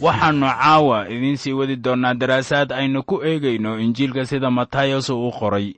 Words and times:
waxaannu 0.00 0.46
caawa 0.46 1.08
idiin 1.08 1.36
sii 1.36 1.52
wadi 1.52 1.76
doonnaa 1.76 2.14
daraasaad 2.14 2.72
aynu 2.72 3.02
ku 3.02 3.22
eegayno 3.24 3.78
injiilka 3.78 4.26
sida 4.26 4.50
matayos 4.50 5.10
uu 5.10 5.30
qoray. 5.38 5.74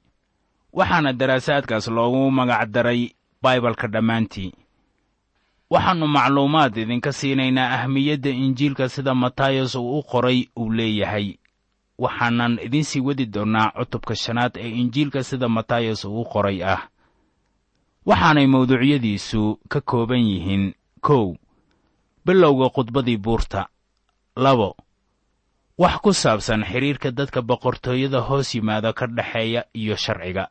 Waxaana 0.73 1.12
daraasaadkaas 1.12 1.89
loogu 1.89 2.31
magac 2.31 2.69
daray 2.75 3.11
baibalka 3.43 3.87
dhammaantii. 3.89 4.53
Waxaannu 5.70 6.06
macluumaad 6.09 6.77
idinka 6.77 7.12
siinaynaa 7.12 7.70
ahmiyadda 7.77 8.31
injiilka 8.31 8.89
sida 8.89 9.15
matayos 9.15 9.75
uu 9.75 9.98
u 9.98 10.03
qoray 10.03 10.47
uu 10.56 10.70
leeyahay. 10.73 11.34
Waxaanan 11.98 12.59
idiin 12.62 12.84
sii 12.84 13.00
wadi 13.00 13.27
doonnaa 13.27 13.70
cutubka 13.70 14.15
shanaad 14.15 14.53
ee 14.56 14.69
injiilka 14.70 15.23
sida 15.23 15.48
matayos 15.48 16.05
uu 16.05 16.20
u 16.20 16.25
qoray 16.25 16.65
ah. 16.65 16.89
Waxaanay 18.06 18.47
mawduucyadiisu 18.47 19.59
ka 19.69 19.81
kooban 19.81 20.20
yihiin 20.31 20.75
kow. 21.00 21.34
Bilowga 22.27 22.69
khudbadii 22.75 23.17
buurta 23.17 23.67
labo 24.36 24.77
wax 25.78 25.94
ku 26.05 26.12
saabsan 26.12 26.64
xidhiirka 26.64 27.11
dadka 27.11 27.42
boqortooyada 27.42 28.20
hoos 28.28 28.55
yimaada 28.55 28.92
ka 28.92 29.06
dhexeeya 29.06 29.64
iyo 29.75 29.97
sharciga. 29.97 30.48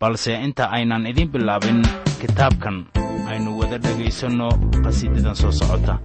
Balse 0.00 0.34
inta 0.34 0.68
aynan 0.70 1.06
idiin 1.06 1.30
bilaabin 1.32 1.82
kitaabkan 2.20 2.86
aynu 3.30 3.58
wada 3.58 3.78
dhegaysanno 3.78 4.48
qhasiidadan 4.84 5.34
soo 5.34 5.52
socota 5.52 5.98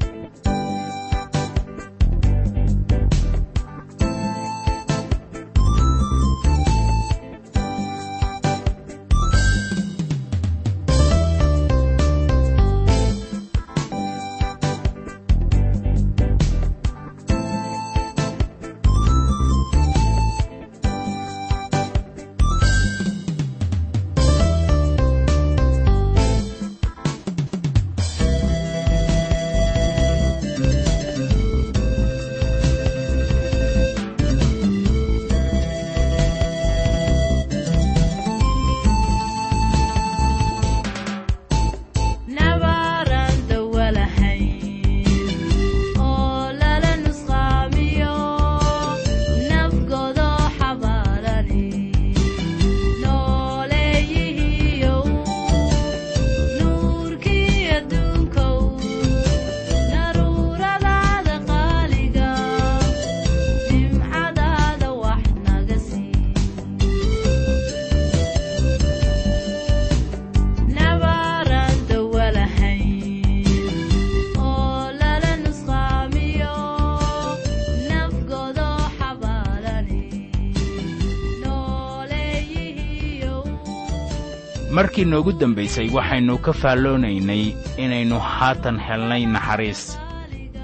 markii 84.99 85.11
noogu 85.11 85.31
dambaysay 85.31 85.89
waxaynu 85.89 86.37
ka 86.37 86.53
faalloonaynay 86.53 87.55
inaynu 87.77 88.19
haatan 88.19 88.79
helnay 88.79 89.25
naxariis. 89.25 89.97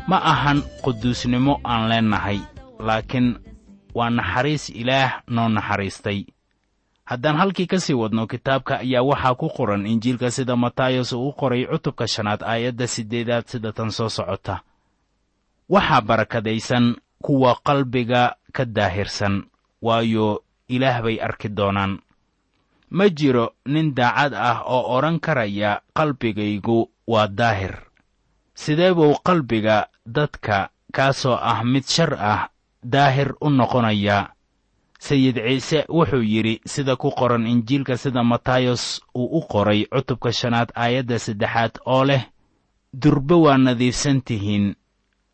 Ma 0.07 0.17
ahan 0.17 0.61
quduusnimo 0.83 1.59
aan 1.63 1.89
leennahay 1.89 2.39
laakiin 2.79 3.39
waa 3.95 4.09
naxariis 4.09 4.69
ilaah 4.69 5.23
noo 5.27 5.47
naxariistay. 5.49 6.25
Haddaan 7.05 7.37
halkii 7.37 7.67
ka 7.67 7.79
sii 7.79 7.93
wadno 7.93 8.27
kitaabka 8.27 8.79
ayaa 8.79 9.03
waxaa 9.03 9.35
ku 9.35 9.49
qoran 9.49 9.87
injiilka 9.87 10.31
sida 10.31 10.55
matayos 10.55 11.13
uu 11.13 11.31
qoray 11.31 11.65
cutubka 11.65 12.07
shanaad 12.07 12.43
aayadda 12.43 12.87
siddeedaad 12.87 13.47
sida 13.47 13.71
tan 13.71 13.91
soo 13.91 14.09
socota. 14.09 14.59
Waxaa 15.69 16.01
barakadaysan 16.01 16.95
kuwa 17.23 17.55
qalbiga 17.63 18.35
ka 18.51 18.65
daahirsan 18.65 19.43
waayo 19.81 20.43
ilaah 20.67 21.01
bay 21.01 21.21
arki 21.21 21.49
doonaan 21.49 21.99
ma 22.89 23.09
jiro 23.09 23.53
nin 23.65 23.93
daacad 23.95 24.33
ah 24.33 24.61
oo 24.65 24.95
odhan 24.97 25.19
karaya 25.19 25.81
qalbigaygu 25.95 26.89
waa 27.07 27.27
daahir. 27.27 27.75
Sidee 28.55 28.93
buu 28.93 29.15
qalbiga 29.23 29.87
dadka 30.05 30.69
kaasoo 30.93 31.35
ah 31.41 31.63
mid 31.63 31.83
shar 31.87 32.13
ah 32.13 32.49
daahir 32.83 33.33
u 33.41 33.49
noqonayaa? 33.49 34.31
Sayid 34.99 35.35
ciise 35.35 35.85
wuxuu 35.89 36.23
yidhi 36.23 36.61
sida 36.65 36.95
ku 36.95 37.11
qoran 37.11 37.45
injiilka 37.47 37.97
sida 37.97 38.23
matayos 38.23 39.01
uu 39.15 39.37
u 39.37 39.41
qoray 39.41 39.85
cutubka 39.85 40.31
shanaad 40.31 40.71
aayadda 40.75 41.19
saddexaad 41.19 41.73
oo 41.85 42.03
leh 42.05 42.23
durbe 42.93 43.35
waa 43.35 43.57
nadiifsan 43.57 44.21
tihiin 44.21 44.75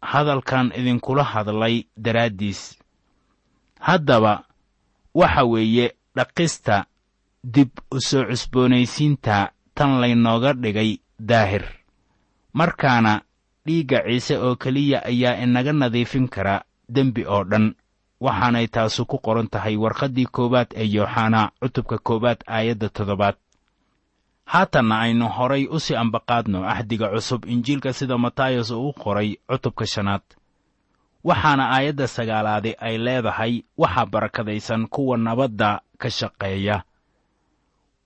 hadalkan 0.01 0.71
idinkula 0.75 1.23
hadlay 1.23 1.85
daraaddiis. 1.97 2.79
Haddaba 3.79 4.43
waxa 5.13 5.43
weeye 5.45 5.93
dhaqista 6.15 6.85
dib 7.43 7.69
u 7.91 7.99
soo 8.01 8.25
cusboonaysiinta 8.29 9.51
tan 9.75 10.01
laynooga 10.01 10.53
dhigay 10.53 10.97
daahir. 11.19 11.65
Markaana 12.53 13.21
dhiigga 13.65 14.03
ciise 14.05 14.37
oo 14.37 14.55
keliya 14.55 15.01
ayaa 15.05 15.41
inaga 15.43 15.73
nadiifin 15.73 16.27
kara 16.29 16.61
dembi 16.89 17.25
oo 17.25 17.43
dhan. 17.43 17.75
Waxaanay 18.21 18.67
taasu 18.67 19.05
ku 19.05 19.17
qoran 19.17 19.47
tahay 19.49 19.75
warqaddii 19.77 20.25
koowaad 20.31 20.67
ee 20.75 20.85
yooxanaa 20.95 21.49
cutubka 21.61 21.97
koowaad 21.97 22.43
aayadda 22.47 22.89
toddobaad. 22.89 23.35
Haatanna 24.45 24.99
aynu 24.99 25.27
horay 25.29 25.65
u 25.65 25.79
sii 25.79 25.95
ambaqaadno 25.95 26.61
axdiga 26.69 27.09
cusub 27.09 27.45
injiilka 27.45 27.93
sida 27.93 28.17
matayos 28.17 28.69
uu 28.71 28.93
qoray 28.93 29.35
cutubka 29.49 29.85
shanaad. 29.85 30.21
Waxaana 31.23 31.69
aayadda 31.73 32.07
sagaalaadi 32.07 32.75
ay 32.79 32.97
leedahay 32.97 33.63
waxaa 33.77 34.05
barakadaysan 34.05 34.87
kuwa 34.87 35.17
nabadda 35.17 35.81
ka 35.97 36.09
shaqeeya 36.09 36.83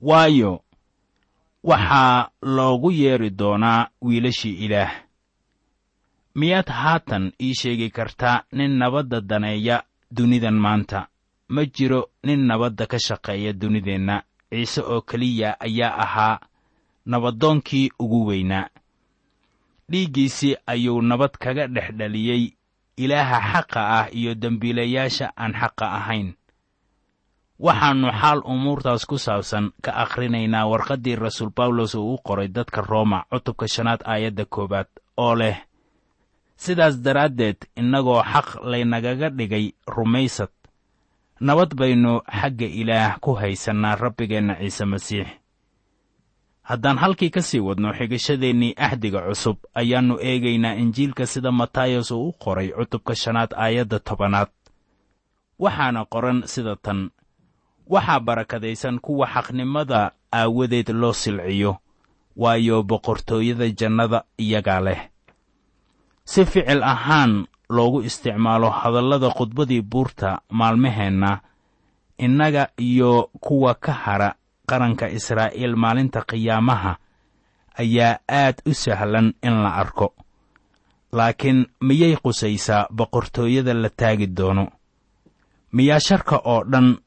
waayo 0.01 0.61
waxaa 1.63 2.29
loogu 2.41 2.91
yeedhi 2.91 3.29
doonaa 3.29 3.87
wiilashii 4.01 4.65
ilaah. 4.65 4.91
Miyaad 6.35 6.67
haatan 6.69 7.31
ii 7.41 7.53
sheegi 7.53 7.89
kartaa 7.89 8.43
nin 8.51 8.71
nabadda 8.77 9.21
daneeya 9.21 9.83
dunidan 10.11 10.53
maanta? 10.53 11.07
Ma 11.47 11.65
jiro 11.65 12.09
nin 12.23 12.39
nabadda 12.47 12.85
ka 12.87 12.99
shaqeeya 12.99 13.53
dunideenna. 13.53 14.23
Ciise 14.49 14.81
oo 14.81 15.01
keliya 15.01 15.59
ayaa 15.59 15.97
ahaa 15.97 16.39
nabadoonkii 17.05 17.91
ugu 17.99 18.25
weynaa. 18.25 18.69
Dhiiggiisii 19.91 20.55
ayuu 20.67 21.01
nabad 21.01 21.31
kaga 21.39 21.67
dhex 21.67 21.91
dhaliyey 21.97 22.53
ilaaha 22.97 23.39
xaqa 23.53 23.81
ah 23.99 24.07
iyo 24.11 24.35
dembiilayaasha 24.35 25.33
aan 25.37 25.53
xaqa 25.53 25.91
ahayn 25.91 26.33
waxaannu 27.59 28.11
xaal 28.11 28.39
umuurtaas 28.45 29.05
ku 29.05 29.17
saabsan 29.17 29.71
ka 29.81 29.91
akhrinaynaa 30.03 30.67
warqaddii 30.67 31.15
rasuul 31.15 31.51
bawlos 31.55 31.95
uu 31.95 32.13
u 32.13 32.17
qoray 32.25 32.47
dadka 32.47 32.81
rooma 32.81 33.23
cutubka 33.31 33.67
shanaad 33.67 34.01
aayadda 34.05 34.45
koowaad 34.45 34.87
oo 35.17 35.35
leh 35.35 35.57
sidaas 36.57 36.95
daraaddeed 37.05 37.57
innagoo 37.79 38.21
xaq 38.23 38.47
laynagaga 38.63 39.29
dhigay 39.29 39.71
rumaysad 39.87 40.51
nabad 41.39 41.71
baynu 41.75 42.21
xagga 42.39 42.65
ilaah 42.81 43.19
ku 43.23 43.33
haysannaa 43.35 43.95
rabbigeenna 43.95 44.55
ciise 44.59 44.85
masiix. 44.85 45.27
Haddaan 46.65 46.97
halkii 46.97 47.29
ka 47.29 47.41
sii 47.41 47.59
wadno 47.59 47.93
xigashadeennii 47.93 48.73
axdiga 48.77 49.21
cusub 49.27 49.57
ayaannu 49.75 50.15
eegaynaa 50.19 50.73
injiilka 50.81 51.25
sida 51.25 51.51
matayos 51.51 52.11
uu 52.11 52.29
u 52.29 52.33
qoray 52.33 52.71
cutubka 52.71 53.15
shanaad 53.15 53.51
aayadda 53.53 53.99
tobanaad. 53.99 54.49
Waxaana 55.59 56.05
qoran 56.05 56.43
sida 56.47 56.75
tan 56.75 57.11
waxaa 57.87 58.19
barakadaysan 58.19 58.99
kuwa 58.99 59.27
xaqnimada 59.27 60.11
aawadeed 60.33 60.89
loo 60.89 61.13
silciyo 61.13 61.77
waayo 62.35 62.83
boqortooyada 62.83 63.69
jannada 63.79 64.23
iyagaa 64.37 64.79
leh. 64.79 65.01
Si 66.25 66.45
ficil 66.45 66.83
ahaan 66.83 67.45
loogu 67.69 68.01
isticmaalo 68.01 68.69
hadallada 68.69 69.29
khudbadii 69.29 69.81
buurta 69.81 70.41
maalmaheenna 70.49 71.39
innaga 72.17 72.67
iyo 72.77 73.29
kuwa 73.39 73.73
ka 73.75 73.93
hara 73.93 74.35
qaranka 74.67 75.09
israa'iil 75.09 75.75
maalinta 75.75 76.21
qiyaamaha 76.29 76.97
ayaa 77.77 78.19
aad 78.29 78.61
u 78.65 78.73
sahlan 78.73 79.33
in 79.43 79.63
la 79.63 79.75
arko. 79.75 80.13
Laakiin 81.11 81.65
miyay 81.81 82.15
qusaysaa 82.23 82.87
boqortooyada 82.91 83.73
la 83.73 83.89
taagi 83.89 84.27
doono? 84.27 84.67
Miyaa 85.71 85.99
sharka 85.99 86.41
oo 86.43 86.63
dhan 86.71 86.97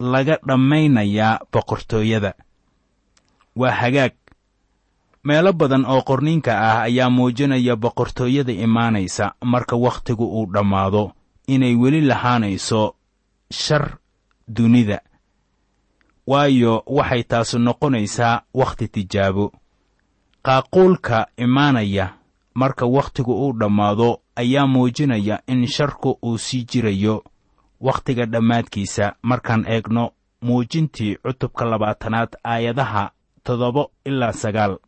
laga 0.00 0.38
dhammaynayaa 0.46 1.38
boqortooyada. 1.52 2.34
Waa 3.56 3.70
hagaag. 3.70 4.12
Meelo 5.24 5.52
badan 5.52 5.84
oo 5.84 6.02
qorniinka 6.02 6.52
ah 6.56 6.82
ayaa 6.88 7.10
muujinaya 7.10 7.76
boqortooyada 7.76 8.52
imaanaysa 8.52 9.34
marka 9.44 9.76
wakhtigu 9.76 10.24
uu 10.24 10.46
dhammaado 10.52 11.12
inay 11.46 11.74
weli 11.76 12.00
lahaanayso 12.00 12.94
shar 13.52 13.98
dunida. 14.48 15.00
Waayo 16.26 16.82
waxay 16.86 17.22
taasu 17.22 17.58
noqonaysaa 17.58 18.42
wakhti 18.54 18.88
tijaabo. 18.88 19.52
Qaaquulka 20.42 21.26
imaanaya 21.36 22.14
marka 22.54 22.86
wakhtigu 22.86 23.32
uu 23.46 23.52
dhammaado 23.52 24.20
ayaa 24.36 24.66
muujinaya 24.66 25.42
in 25.46 25.66
sharku 25.66 26.18
uu 26.22 26.38
sii 26.38 26.64
jirayo 26.64 27.24
wakhtiga 27.80 28.26
dhammaadkiisa. 28.26 29.12
Markaan 29.22 29.64
eegno 29.68 30.10
muujintii 30.40 31.16
cutubka 31.24 31.64
labaatanaad 31.64 32.28
aayadaha 32.44 33.10
toddoba 33.44 33.86
ilaa 34.04 34.32
sagaal. 34.32 34.78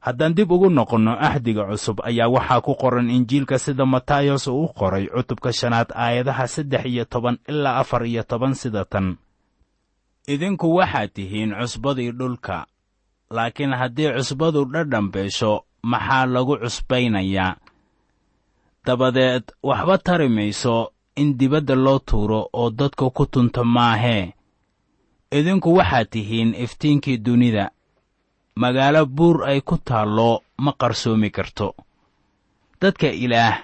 Haddaan 0.00 0.34
dib 0.34 0.50
ugu 0.52 0.70
noqonno 0.70 1.12
axdiga 1.20 1.64
cusub 1.68 2.00
ayaa 2.04 2.28
waxaa 2.28 2.60
ku 2.60 2.74
qoran 2.74 3.10
injiilka 3.10 3.58
sida 3.58 3.84
matayos 3.86 4.46
uu 4.48 4.68
qoray 4.78 5.06
cutubka 5.12 5.52
shanaad 5.52 5.92
aayadaha 5.94 6.46
saddex 6.48 6.84
iyo 6.86 7.04
toban 7.04 7.38
ilaa 7.48 7.76
afar 7.78 8.06
iyo 8.06 8.22
toban 8.22 8.54
sida 8.54 8.84
tan. 8.84 9.16
Idinku 10.28 10.74
waxaad 10.74 11.10
tihiin 11.12 11.52
cusbadii 11.60 12.12
dhulka 12.12 12.66
laakiin 13.30 13.72
haddii 13.76 14.12
cusbadu 14.16 14.64
dhadhan 14.72 15.10
beesho 15.12 15.64
maxaa 15.82 16.26
lagu 16.26 16.56
cusbaynayaa 16.56 17.56
dabadeed 18.86 19.44
waxba 19.62 19.98
tari 19.98 20.28
mayso 20.28 20.92
in 21.22 21.28
dibadda 21.38 21.74
loo 21.84 21.98
tuuro 22.08 22.40
oo 22.60 22.70
dadka 22.78 23.04
ku 23.16 23.24
tunta 23.32 23.62
maahee 23.64 24.24
idinku 25.38 25.68
waxaad 25.78 26.08
tihiin 26.12 26.50
iftiinkii 26.64 27.18
dunida. 27.26 27.66
Magaalo 28.60 29.06
buur 29.16 29.36
ay 29.50 29.60
ku 29.68 29.76
taallo 29.78 30.42
ma 30.64 30.72
qarsoomi 30.80 31.30
karto. 31.36 31.68
Dadka 32.80 33.08
ilaah 33.24 33.56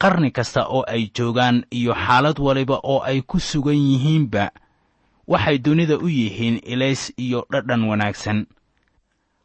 qarni 0.00 0.30
kasta 0.36 0.66
oo 0.74 0.82
ay 0.94 1.02
joogaan 1.16 1.64
iyo 1.70 1.92
xaalad 1.94 2.38
waliba 2.46 2.76
oo 2.82 3.00
ay 3.10 3.22
ku 3.22 3.38
sugan 3.40 3.78
yihiinba 3.88 4.44
waxay 5.32 5.58
dunida 5.64 5.96
u 5.98 6.08
yihiin 6.08 6.56
ilays 6.72 7.12
iyo 7.16 7.46
dhadhan 7.52 7.82
wanaagsan. 7.88 8.46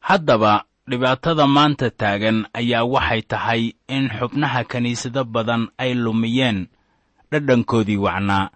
Haddaba 0.07 0.53
dhibaatada 0.89 1.45
maanta 1.47 1.87
taagan 2.01 2.37
ayaa 2.59 2.83
waxay 2.93 3.21
tahay 3.31 3.61
in 3.95 4.09
xubnaha 4.17 4.63
kiniisado 4.71 5.21
badan 5.23 5.63
ay 5.77 5.93
lumiyeen 5.93 6.59
dhadhankoodii 7.31 7.97
wacnaa. 7.97 8.49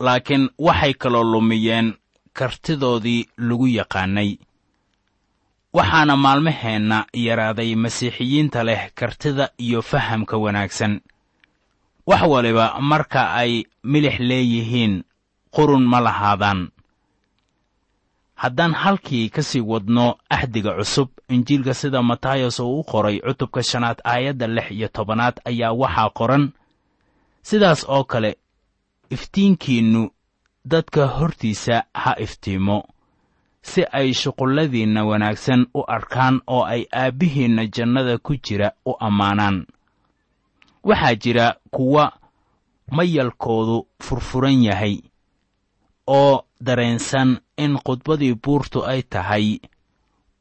Laakiin 0.00 0.50
waxay 0.58 0.94
kaloo 0.94 1.24
lumiyeen 1.32 1.94
kartidoodii 2.32 3.28
lagu 3.38 3.66
yaqaannay 3.66 4.30
waxaana 5.76 6.16
maalmaheenna 6.16 6.98
yaraaday 7.26 7.74
masiixiyiinta 7.74 8.64
leh 8.64 8.82
kartida 8.94 9.48
iyo 9.58 9.82
fahamka 9.82 10.36
wanaagsan. 10.36 11.00
Wax 12.06 12.22
waliba 12.32 12.80
marka 12.80 13.32
ay 13.34 13.64
milix 13.82 14.18
leeyihiin 14.18 15.04
qurun 15.54 15.84
ma 15.92 16.00
lahaadaan. 16.00 16.68
Haddaan 18.34 18.74
halkii 18.74 19.28
ka 19.30 19.42
sii 19.42 19.60
wadno 19.60 20.18
axdiga 20.30 20.74
cusub 20.78 21.08
injiilka 21.28 21.74
sida 21.74 22.02
matayos 22.02 22.60
uu 22.60 22.80
u 22.80 22.84
qoray 22.84 23.20
cutubka 23.20 23.62
shanaad 23.62 23.98
aayadda 24.04 24.46
lix 24.46 24.70
iyo 24.70 24.88
tobanaad 24.88 25.40
ayaa 25.44 25.72
waxaa 25.72 26.10
qoran 26.18 26.44
sidaas 27.48 27.80
oo 27.88 28.04
kale 28.04 28.30
iftiinkiinnu 29.14 30.02
dadka 30.70 31.06
hortiisa 31.16 31.76
ha 32.02 32.12
iftiimo. 32.24 32.78
Si 33.70 33.82
ay 33.98 34.08
shuqulladiinna 34.20 35.04
wanaagsan 35.10 35.62
u 35.74 35.80
arkaan 35.96 36.36
oo 36.46 36.64
ay 36.74 36.82
aabbihiinna 37.00 37.62
jannada 37.76 38.18
ku 38.18 38.32
jira 38.44 38.68
u 38.86 38.92
ammaanaan. 39.06 39.66
Waxaa 40.88 41.14
jira 41.22 41.46
kuwa 41.74 42.04
mayalkoodu 42.96 43.78
furfuran 44.04 44.62
yahay 44.64 44.96
oo 46.06 46.44
dareensan 46.66 47.30
in 47.56 47.78
khudbadii 47.84 48.34
buurtu 48.44 48.84
ay 48.92 49.02
tahay 49.02 49.46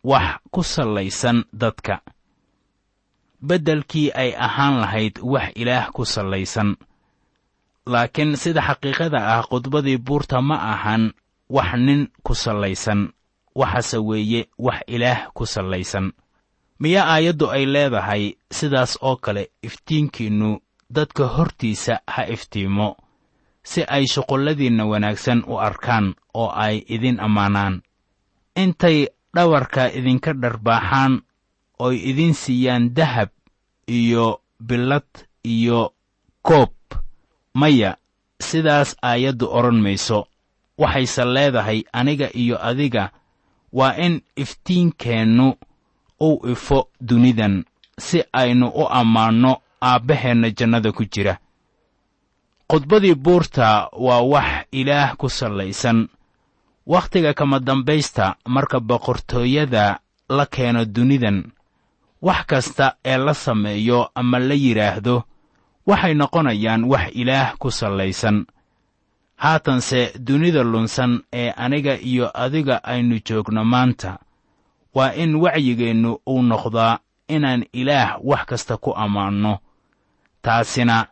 wax 0.03 0.27
ku 0.51 0.63
sallaysan 0.63 1.43
dadka. 1.61 1.95
Beddelkii 3.47 4.11
ay 4.15 4.35
ahaan 4.45 4.79
lahayd 4.81 5.19
wax 5.23 5.51
ilaah 5.55 5.91
ku 5.95 6.05
sallaysan 6.05 6.75
laakiin 7.85 8.37
sida 8.37 8.61
xaqiiqada 8.61 9.19
ah 9.37 9.43
khudbadii 9.49 9.97
buurta 9.97 10.41
ma 10.41 10.55
ahan 10.73 11.13
wax 11.49 11.73
nin 11.85 12.07
ku 12.23 12.33
sallaysan 12.35 13.11
waxase 13.55 13.97
weeye 13.97 14.41
wax 14.57 14.79
ilaah 14.87 15.29
ku 15.33 15.45
sallaysan. 15.45 16.11
Miyaa 16.79 17.07
aayaddu 17.13 17.45
ay 17.51 17.65
leedahay 17.65 18.23
sidaas 18.51 18.97
oo 19.01 19.15
kale 19.17 19.51
iftiinkiinnu 19.63 20.59
dadka 20.89 21.27
hortiisa 21.27 21.99
ha 22.07 22.23
iftiimo 22.27 22.97
si 23.63 23.81
ay 23.87 24.07
shuqulladiinna 24.07 24.85
wanaagsan 24.85 25.43
u 25.47 25.57
arkaan 25.59 26.15
oo 26.33 26.49
ay 26.65 26.83
idin 26.87 27.19
ammaanaan. 27.19 27.81
Intay 28.55 29.07
dhawarka 29.35 29.91
idinka 29.97 30.33
dharbaaxaan 30.33 31.21
oy 31.79 31.95
idin 32.09 32.33
siiyaan 32.33 32.93
dahab 32.95 33.29
iyo 33.87 34.41
billad 34.67 35.09
iyo 35.43 35.93
koob 36.41 36.73
maya 37.53 37.97
sidaas 38.41 38.95
aayaddu 39.01 39.45
odhan 39.57 39.81
mayso. 39.81 40.27
Waxayse 40.77 41.25
leedahay 41.25 41.83
aniga 41.93 42.29
iyo 42.33 42.57
adiga 42.65 43.11
waa 43.73 43.95
in 43.97 44.21
iftiinkeennu 44.35 45.53
uu 46.21 46.47
ifo 46.51 46.89
dunidan 47.01 47.65
si 47.99 48.23
aynu 48.33 48.67
u 48.67 48.87
ammaanno 48.89 49.57
aabbaheenna 49.81 50.49
jannada 50.49 50.91
ku 50.91 51.05
jira. 51.05 51.37
Khudbadii 52.69 53.15
buurta 53.15 53.89
waa 53.93 54.21
wax 54.21 54.65
ilaah 54.71 55.15
ku 55.17 55.29
sallaysan. 55.29 56.07
Wakhtiga 56.87 57.33
kama 57.33 57.59
dambaysta 57.59 58.35
marka 58.47 58.79
boqortooyada 58.79 59.99
la 60.29 60.45
keeno 60.45 60.85
dunidan 60.85 61.51
wax 62.21 62.45
kasta 62.45 62.95
ee 63.05 63.17
la 63.17 63.33
sameeyo 63.33 64.09
ama 64.15 64.39
la 64.39 64.53
yidhaahdo 64.53 65.23
waxay 65.89 66.13
noqonayaan 66.13 66.83
wax 66.91 67.05
ilaah 67.21 67.57
ku 67.61 67.71
sallaysan. 67.71 68.45
Haatanse 69.35 70.13
dunida 70.19 70.63
lunsan 70.63 71.21
ee 71.33 71.49
aniga 71.51 71.97
iyo 71.99 72.31
adiga 72.43 72.83
aynu 72.83 73.19
joogno 73.27 73.65
maanta 73.65 74.19
waa 74.95 75.13
in 75.13 75.35
wacyigeennu 75.35 76.11
uu 76.27 76.41
noqdaa 76.41 76.99
inaan 77.27 77.65
ilaah 77.73 78.09
wax 78.23 78.45
kasta 78.45 78.77
ku 78.77 78.91
ammaanno. 78.95 79.53
Taasina 80.41 81.07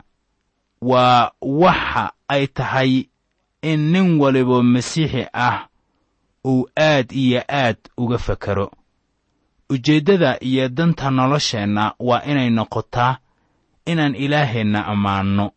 waa 0.81 1.31
waxa 1.41 2.11
ay 2.27 2.47
tahay 2.47 3.05
in 3.61 3.79
nin 3.91 4.19
waliba 4.19 4.63
masiixi 4.63 5.25
ah 5.33 5.67
uu 6.45 6.67
aad 6.79 7.11
iyo 7.11 7.41
aad 7.49 7.77
uga 7.97 8.17
fakero 8.17 8.71
ujeeddada 9.69 10.37
iyo 10.43 10.69
danta 10.69 11.11
nolosheenna 11.11 11.93
waa 11.99 12.21
inay 12.25 12.49
noqotaa 12.49 13.17
inaan 13.85 14.15
ilaaheenna 14.15 14.85
ammaanno. 14.85 15.51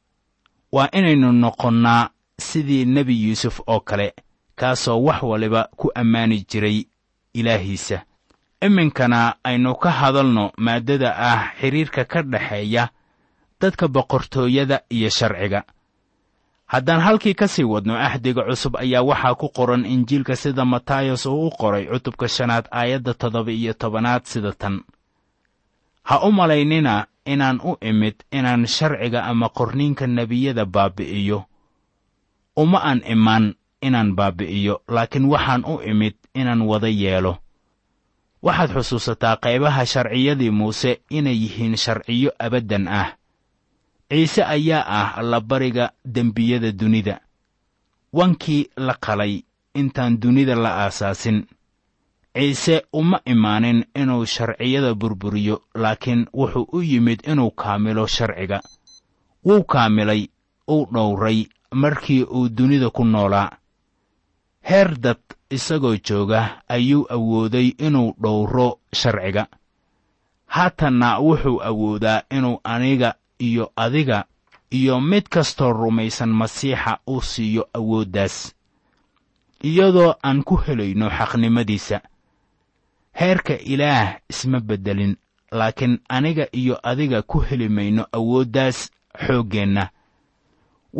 Waa 0.73 0.89
inaynu 0.93 1.33
noqonnaa 1.33 2.09
sidii 2.41 2.85
nebi 2.85 3.25
yuusuf 3.29 3.61
oo 3.67 3.81
kale 3.81 4.15
kaasoo 4.57 5.03
wax 5.03 5.23
waliba 5.23 5.69
ku 5.77 5.91
ammaani 5.95 6.45
jiray 6.51 6.85
ilaahiisa. 7.35 8.03
Iminkana 8.63 9.35
aynu 9.45 9.75
ka 9.75 9.91
hadalno 9.91 10.53
maaddada 10.59 11.17
ah 11.19 11.53
xidhiirka 11.61 12.05
ka 12.05 12.23
dhexeeya 12.23 12.89
dadka 13.61 13.89
boqortooyada 13.89 14.81
iyo 14.91 15.11
sharciga. 15.11 15.63
Haddaan 16.67 17.01
halkii 17.01 17.35
ka 17.35 17.49
sii 17.49 17.65
wadno 17.65 17.95
axdiga 17.99 18.43
cusub 18.43 18.77
ayaa 18.77 19.03
waxaa 19.03 19.35
ku 19.35 19.49
qoran 19.49 19.85
injiilka 19.87 20.37
sida 20.37 20.65
matayos 20.65 21.27
uu 21.27 21.47
u 21.47 21.51
qoray 21.51 21.87
cutubka 21.87 22.29
shanaad 22.29 22.67
aayadda 22.73 23.15
toddoba 23.15 23.53
iyo 23.53 23.73
tobanaad 23.73 24.25
sida 24.25 24.53
tan. 24.53 24.81
Ha 26.03 26.21
u 26.27 26.33
malaynina 26.33 27.07
inaan 27.27 27.61
u 27.65 27.77
imid 27.81 28.15
inaan 28.33 28.67
sharciga 28.67 29.25
ama 29.25 29.49
qorniinka 29.49 30.07
nebiyada 30.07 30.65
baabi'iyo. 30.67 31.45
Uma 32.57 32.79
aan 32.85 33.03
imaan 33.07 33.55
inaan 33.83 34.15
baabi'iyo 34.17 34.83
laakiin 34.89 35.25
waxaan 35.33 35.65
u 35.65 35.81
imid 35.91 36.15
inaan 36.35 36.63
wada 36.63 36.89
yeelo. 36.89 37.39
Waxaad 38.43 38.71
xusuusataa 38.77 39.37
qaybaha 39.37 39.87
sharciyadii 39.87 40.51
muuse 40.51 41.01
inay 41.11 41.37
yihiin 41.43 41.77
sharciyo 41.77 42.31
abaddan 42.39 42.89
ah. 42.89 43.17
Ciise 44.11 44.45
ayaa 44.45 44.85
ah 44.87 45.19
allabariga 45.19 45.91
dembiyada 46.05 46.73
dunida. 46.73 47.21
Wankii 48.13 48.71
la 48.77 48.95
qalay 48.95 49.43
intaan 49.75 50.21
dunida 50.21 50.55
la 50.55 50.71
aasaasin 50.85 51.47
ciise 52.35 52.83
uma 52.93 53.21
imaanin 53.25 53.85
inuu 53.95 54.27
sharciyada 54.27 54.95
burburiyo 54.95 55.63
laakiin 55.75 56.27
wuxuu 56.35 56.67
u 56.73 56.83
yimid 56.83 57.21
inuu 57.29 57.51
kaamilo 57.51 58.07
sharciga. 58.07 58.61
Wuu 59.47 59.63
kaamilay 59.65 60.27
uu 60.69 60.87
dhowray 60.95 61.47
markii 61.73 62.23
uu 62.25 62.49
dunida 62.49 62.91
ku 62.91 63.05
noolaa. 63.05 63.51
Heer 64.69 64.99
dad 65.01 65.21
isagoo 65.51 65.97
jooga 65.97 66.63
ayuu 66.69 67.07
awooday 67.11 67.69
inuu 67.79 68.15
dhowro 68.23 68.79
sharciga. 68.95 69.47
Haatanna 70.47 71.19
wuxuu 71.19 71.63
awoodaa 71.63 72.23
inuu 72.31 72.61
aniga 72.65 73.15
iyo 73.39 73.73
adiga 73.77 74.25
iyo 74.71 75.01
mid 75.01 75.29
kastoo 75.29 75.73
rumaysan 75.73 76.33
masiixa 76.33 76.99
uu 77.09 77.23
siiyo 77.23 77.69
awooddaas 77.75 78.55
iyadoo 79.65 80.15
aan 80.23 80.43
ku 80.45 80.57
helayno 80.57 81.11
xaqnimadiisa 81.11 82.01
heerka 83.21 83.55
ilaah 83.73 84.19
isma 84.31 84.61
beddelin 84.61 85.17
laakiin 85.53 85.95
aniga 86.09 86.47
iyo 86.53 86.75
adiga 86.83 87.23
ku 87.23 87.39
heli 87.41 87.69
mayno 87.69 88.03
awooddaas 88.13 88.79
xooggeenna 89.27 89.85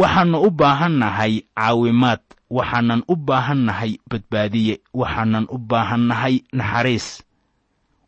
waxaannu 0.01 0.39
u 0.47 0.51
baahannahay 0.51 1.35
caawimaad 1.59 2.21
waxaanan 2.57 3.03
u 3.09 3.15
baahannahay 3.17 3.93
badbaadiye 4.11 4.75
waxaanan 5.01 5.47
u 5.51 5.59
baahannahay 5.71 6.35
naxariis. 6.59 7.07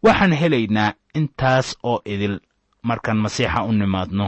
Waxaan 0.04 0.32
helaynaa 0.40 0.94
intaas 1.18 1.66
oo 1.82 1.98
idil 2.12 2.36
markaan 2.88 3.18
masiixa 3.24 3.64
u 3.68 3.72
nimaadno 3.72 4.26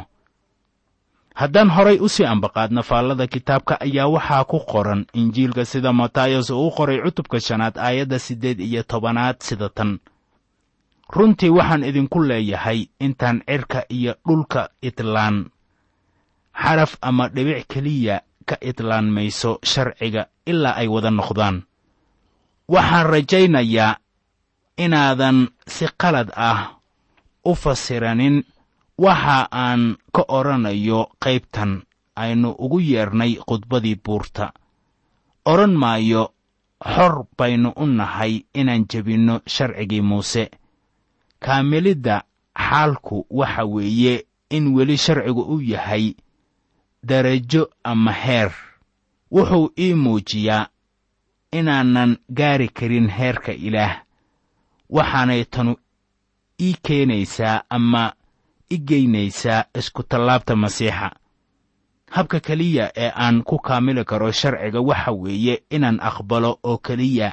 haddaan 1.40 1.70
horay 1.76 1.98
u 2.00 2.08
sii 2.08 2.24
ambaqaadno 2.34 2.82
faallada 2.82 3.26
kitaabka 3.34 3.74
ayaa 3.86 4.08
waxaa 4.14 4.44
ku 4.50 4.58
qoran 4.72 5.06
injiilka 5.20 5.64
sida 5.64 5.92
matayos 5.92 6.50
uu 6.50 6.66
u 6.66 6.70
qoray 6.76 6.98
cutubka 7.04 7.40
shanaad 7.40 7.76
aayadda 7.78 8.18
siddeed 8.18 8.60
iyo 8.60 8.82
tobanaad 8.82 9.36
sida 9.46 9.68
tan. 9.76 9.98
Runtii 11.14 11.50
waxaan 11.58 11.84
idinku 11.84 12.18
leeyahay 12.28 12.80
intaan 13.00 13.42
cirka 13.48 13.80
iyo 13.88 14.12
dhulka 14.26 14.62
idlaan 14.82 15.36
xaraf 16.62 16.92
ama 17.08 17.28
dhibic 17.34 17.66
keliya 17.72 18.16
ka 18.48 18.56
idlaan 18.70 19.06
mayso 19.16 19.58
sharciga 19.70 20.22
ilaa 20.50 20.74
ay 20.80 20.88
wada 20.94 21.10
noqdaan. 21.10 21.56
Waxaan 22.68 23.06
rajaynayaa 23.12 23.96
inaadan 24.84 25.38
si 25.74 25.86
qalad 26.00 26.28
ah 26.36 26.60
u 27.44 27.54
fasiranin 27.54 28.36
waxa 28.98 29.48
aan 29.52 29.96
ka 30.12 30.22
odhanayo 30.28 31.00
qaybtan 31.22 31.82
aynu 32.16 32.50
ugu 32.58 32.80
yeernay 32.80 33.32
khudbadii 33.46 34.00
buurta. 34.04 34.52
Odhan 35.44 35.74
maayo 35.82 36.32
xor 36.94 37.26
baynu 37.38 37.72
u 37.76 37.86
nahay 37.86 38.44
inaan 38.54 38.86
jebinno 38.90 39.40
sharcigii 39.46 40.02
muuse. 40.02 40.50
Kaamilidda 41.44 42.22
xaalku 42.66 43.26
waxa 43.30 43.64
weeye 43.64 44.26
in 44.50 44.74
weli 44.74 44.96
sharcigu 44.96 45.42
u 45.54 45.60
yahay 45.60 46.14
darajo 47.02 47.70
ama 47.84 48.12
heer. 48.12 48.50
Wuxuu 49.30 49.72
ii 49.78 49.94
muujiyaa 49.94 50.66
inaanan 51.52 52.16
gaari 52.32 52.68
karin 52.68 53.08
heerka 53.08 53.52
ilaah. 53.52 54.02
Waxaanay 54.90 55.44
tanu 55.44 55.76
ii 56.60 56.74
keenaysaa 56.82 57.62
ama 57.70 58.12
i 58.70 58.78
geynaysaa 58.78 59.64
iskutallaabta 59.78 60.56
masiixa. 60.56 61.10
Habka 62.10 62.40
keliya 62.40 62.90
ee 62.96 63.12
aan 63.16 63.42
ku 63.44 63.58
kaamili 63.58 64.04
karo 64.04 64.32
sharciga 64.32 64.80
waxa 64.80 65.12
weeye 65.12 65.62
inaan 65.70 65.98
aqbalo 66.00 66.58
oo 66.62 66.78
keliya 66.78 67.32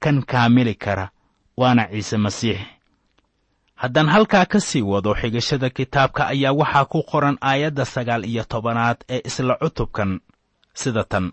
kan 0.00 0.22
kaamili 0.26 0.74
kara 0.74 1.08
waana 1.56 1.88
ciise 1.90 2.16
masiix. 2.16 2.60
Haddaan 3.74 4.08
halkaa 4.08 4.46
ka 4.46 4.60
sii 4.60 4.82
wado 4.82 5.14
xigashada 5.14 5.70
kitaabka 5.70 6.26
ayaa 6.26 6.52
waxaa 6.52 6.84
ku 6.84 7.02
qoran 7.02 7.38
aayadda 7.40 7.84
sagaal 7.84 8.24
iyo 8.24 8.44
tobanaad 8.44 8.96
ee 9.08 9.20
isla 9.24 9.54
cutubkan 9.62 10.20
sida 10.74 11.04
tan. 11.04 11.32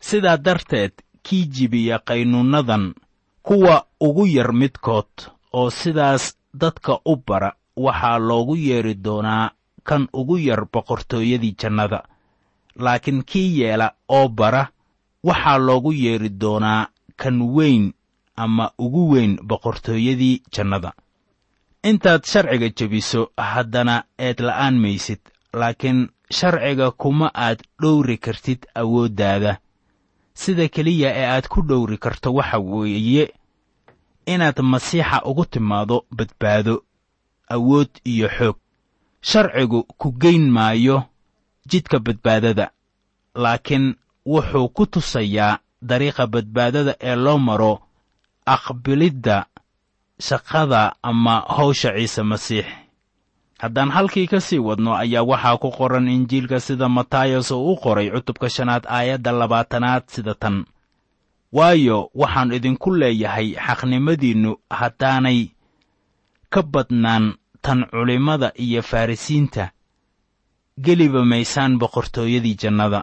Sidaa 0.00 0.36
darteed 0.36 0.92
kii 1.22 1.44
jibiya 1.46 1.98
qaynuunnadan 1.98 2.94
kuwa 3.42 3.86
ugu 4.00 4.26
yar 4.26 4.52
midkood 4.52 5.10
oo 5.52 5.70
sidaas 5.70 6.36
dadka 6.54 6.98
u 7.04 7.16
bara 7.26 7.52
waxaa 7.84 8.18
loogu 8.18 8.54
yeedhi 8.56 8.94
doonaa 9.04 9.50
kan 9.88 10.08
ugu 10.12 10.36
yar 10.38 10.62
boqortooyadii 10.72 11.54
jannada. 11.60 12.02
Laakiin 12.84 13.22
kii 13.24 13.60
yeela 13.60 13.92
oo 14.08 14.28
bara 14.28 14.62
waxaa 15.24 15.58
loogu 15.58 15.92
yeedhi 15.92 16.28
doonaa 16.40 16.86
kan 17.16 17.42
weyn 17.42 17.92
ama 18.36 18.70
ugu 18.78 19.10
weyn 19.12 19.38
boqortooyadii 19.48 20.42
jannada. 20.56 20.92
Intaad 21.82 22.22
sharciga 22.26 22.68
jebiso 22.76 23.30
haddana 23.36 24.02
eed 24.18 24.38
la'aan 24.40 24.76
maysid 24.82 25.20
laakiin 25.52 26.08
sharciga 26.30 26.90
kuma 26.90 27.30
aad 27.34 27.58
dhowri 27.82 28.16
kartid 28.18 28.66
awooddaada 28.74 29.58
sida 30.34 30.68
keliya 30.68 31.10
ee 31.20 31.26
aad 31.26 31.46
ku 31.48 31.62
dhowri 31.62 31.98
karto 31.98 32.34
waxa 32.34 32.58
weeye 32.58 33.24
inaad 34.26 34.58
masiixa 34.62 35.22
ugu 35.24 35.44
timaado 35.44 36.04
badbaado 36.16 36.74
awood 37.50 37.88
iyo 38.04 38.28
xoog. 38.28 38.56
Sharcigu 39.20 39.82
ku 39.98 40.12
geyn 40.12 40.50
maayo 40.50 41.02
jidka 41.68 41.98
badbaadada 41.98 42.70
laakiin 43.34 43.94
wuxuu 44.26 44.68
ku 44.68 44.86
tusayaa 44.86 45.58
dariiqa 45.82 46.26
badbaadada 46.26 46.94
ee 47.00 47.16
loo 47.16 47.38
maro 47.38 47.82
aqbilidda 48.46 49.46
shaqada 50.20 50.94
ama 51.02 51.40
hawsha 51.56 51.92
ciise 51.96 52.22
masiix. 52.22 52.66
Haddaan 53.58 53.90
halkii 53.90 54.26
ka 54.26 54.40
sii 54.40 54.58
wadno 54.58 54.94
ayaa 54.94 55.22
waxaa 55.22 55.56
ku 55.58 55.70
qoran 55.70 56.08
injiilka 56.08 56.60
sida 56.60 56.88
matayos 56.88 57.50
oo 57.50 57.72
u 57.72 57.76
qoray 57.76 58.10
cutubka 58.10 58.48
shanaad 58.50 58.86
aayadda 58.86 59.32
labaatanaad 59.32 60.02
sida 60.06 60.34
tan. 60.34 60.64
Waayo 61.52 62.10
waxaan 62.14 62.52
idinku 62.52 62.94
leeyahay 62.94 63.54
xaqnimadiinnu 63.66 64.56
haddaanay 64.70 65.50
ka 66.52 66.62
badnaan 66.62 67.34
tan 67.62 67.84
culimmada 67.90 68.52
iyo 68.56 68.82
farrisiinta 68.82 69.72
geliba 70.84 71.24
maysaan 71.24 71.78
boqortooyadii 71.78 72.56
jannada. 72.62 73.02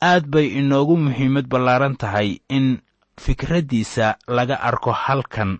Aad 0.00 0.24
bay 0.32 0.46
inoogu 0.58 0.96
muhiimad 0.96 1.46
ballaaran 1.48 1.96
tahay 1.96 2.40
in 2.48 2.80
fikraddiisa 3.20 4.16
laga 4.28 4.56
arko 4.60 4.92
halkan. 4.92 5.58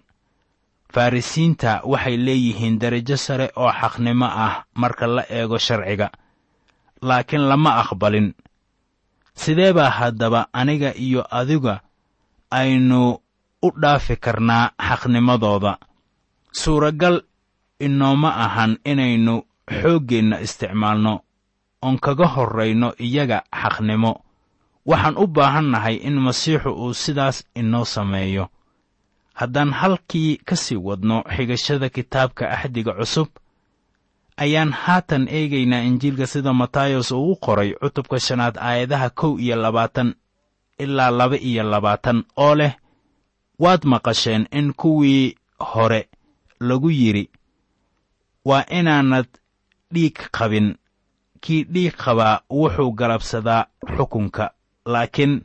Farrisiinta 0.93 1.81
waxay 1.85 2.17
leeyihiin 2.17 2.79
derajo 2.81 3.17
sare 3.17 3.51
oo 3.57 3.73
xaqnimo 3.81 4.25
ah 4.27 4.65
marka 4.75 5.07
la 5.07 5.23
eego 5.29 5.59
sharciga 5.59 6.11
laakiin 7.03 7.49
lama 7.49 7.71
aqbalin. 7.83 8.35
Sidee 9.35 9.73
baa 9.73 9.91
haddaba 9.91 10.49
aniga 10.53 10.95
iyo 10.97 11.23
adiga 11.31 11.81
aynu 12.51 13.21
u 13.63 13.69
dhaafi 13.83 14.17
karnaa 14.17 14.71
xaqnimadooda 14.89 15.79
suuragal 16.61 17.17
inooma 17.87 18.31
ahan 18.45 18.73
inaynu 18.93 19.35
xooggeenna 19.81 20.37
isticmaalno 20.47 21.15
oon 21.85 21.97
kaga 22.05 22.27
horrayno 22.35 22.89
iyaga 23.07 23.39
xaqnimo. 23.63 24.13
Waxaan 24.91 25.17
u 25.19 25.27
baahannahay 25.37 25.97
in 26.09 26.17
masiixu 26.27 26.71
uu 26.83 26.95
sidaas 27.03 27.37
inoo 27.61 27.85
sameeyo. 27.85 28.45
Haddaan 29.41 29.73
halkii 29.81 30.33
ka 30.49 30.57
sii 30.57 30.77
wadno 30.87 31.17
xigashada 31.35 31.89
kitaabka 31.97 32.45
axdiga 32.57 32.93
cusub 32.99 33.29
ayaan 34.37 34.73
haatan 34.83 35.25
eegaynaa 35.29 35.83
injiilka 35.89 36.27
sida 36.27 36.53
matayos 36.53 37.11
uu 37.13 37.33
u 37.33 37.37
qoray 37.45 37.71
cutubka 37.81 38.17
shanaad 38.27 38.57
aayadaha 38.69 39.11
kow 39.11 39.33
iyo 39.45 39.57
labaatan 39.57 40.15
ilaa 40.79 41.11
laba 41.19 41.37
iyo 41.37 41.63
labaatan 41.73 42.19
oo 42.37 42.55
leh 42.55 42.73
waad 43.59 43.83
maqasheen 43.93 44.45
in 44.59 44.73
kuwii 44.81 45.37
hore 45.73 46.09
lagu 46.61 46.91
yidhi 46.91 47.31
waa 48.45 48.65
inaanad 48.71 49.27
dhiig 49.95 50.17
qabin. 50.39 50.75
Kii 51.41 51.65
dhiig 51.65 51.95
qabaa 51.97 52.41
wuxuu 52.51 52.93
galabsadaa 52.93 53.67
xukunka. 53.97 54.51
Laakiin 54.87 55.43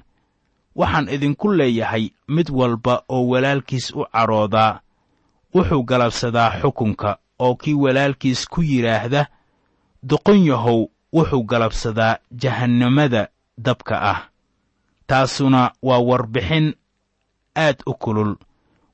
waxaan 0.75 1.09
idinku 1.09 1.51
leeyahay 1.51 2.09
mid 2.27 2.49
walba 2.49 3.03
oo 3.09 3.27
walaalkiis 3.27 3.91
u 3.95 4.05
cadhoodaa 4.13 4.79
wuxuu 5.55 5.83
galabsadaa 5.83 6.59
xukunka 6.61 7.17
oo 7.39 7.55
kii 7.55 7.73
walaalkiis 7.73 8.47
ku 8.47 8.61
yidhaahda 8.61 9.25
doqon 10.09 10.45
yahow 10.47 10.85
wuxuu 11.13 11.43
galabsadaa 11.43 12.17
jahannamada 12.31 13.27
dabka 13.57 14.01
ah 14.01 14.19
taasuna 15.07 15.71
waa 15.81 15.99
warbixin 15.99 16.73
aad 17.55 17.77
u 17.85 17.93
kulul 17.93 18.35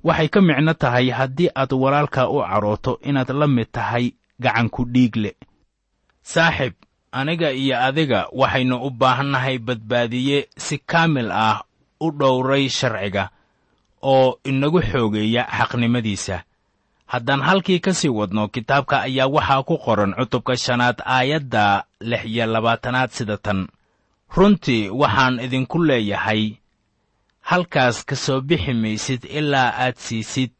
waxay 0.08 0.28
ka 0.34 0.40
micno 0.48 0.74
tahay 0.82 1.08
haddii 1.18 1.50
aad 1.62 1.72
walaalkaa 1.84 2.28
u 2.36 2.38
cadhooto 2.50 2.92
inaad 3.10 3.30
la 3.40 3.48
mid 3.48 3.68
tahay 3.72 4.06
gacanku 4.44 4.82
dhiigle. 4.94 5.32
Saaxib 6.32 6.74
aniga 7.12 7.50
iyo 7.52 7.76
adiga 7.88 8.20
waxaynu 8.40 8.76
u 8.86 8.90
baahannahay 9.00 9.58
badbaadiye 9.68 10.38
si 10.66 10.76
kaamil 10.92 11.32
ah 11.32 11.58
u 12.00 12.12
dhowray 12.20 12.66
sharciga 12.78 13.24
oo 14.14 14.40
inagu 14.50 14.82
xoogeeya 14.90 15.44
xaqnimadiisa. 15.58 16.38
Haddaan 17.12 17.42
halkii 17.48 17.80
ka 17.80 17.94
sii 17.94 18.10
wadno 18.20 18.48
kitaabka 18.48 18.96
ayaa 19.08 19.28
waxaa 19.36 19.64
ku 19.68 19.76
qoran 19.86 20.14
cutubka 20.18 20.54
shanaad 20.58 20.98
aayadda 21.06 21.84
lix 22.10 22.22
iyo 22.26 22.46
labaatanaad 22.46 23.10
sida 23.18 23.38
tan. 23.38 23.68
Runtii 24.36 24.90
waxaan 25.02 25.40
idinku 25.46 25.78
leeyahay 25.84 26.42
halkaas 27.50 27.98
ka 28.08 28.16
soo 28.16 28.42
bixi 28.48 28.74
maysid 28.74 29.22
ilaa 29.39 29.70
aad 29.84 29.96
siisid 30.06 30.51